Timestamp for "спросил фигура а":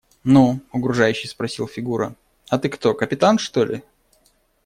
1.27-2.57